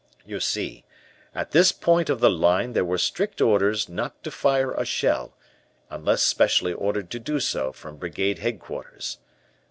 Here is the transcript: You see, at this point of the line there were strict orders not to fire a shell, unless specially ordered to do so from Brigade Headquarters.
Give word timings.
You 0.25 0.39
see, 0.39 0.83
at 1.35 1.51
this 1.51 1.71
point 1.71 2.09
of 2.09 2.21
the 2.21 2.29
line 2.31 2.73
there 2.73 2.83
were 2.83 2.97
strict 2.97 3.39
orders 3.39 3.87
not 3.87 4.23
to 4.23 4.31
fire 4.31 4.71
a 4.71 4.83
shell, 4.83 5.37
unless 5.91 6.23
specially 6.23 6.73
ordered 6.73 7.11
to 7.11 7.19
do 7.19 7.39
so 7.39 7.71
from 7.71 7.97
Brigade 7.97 8.39
Headquarters. 8.39 9.19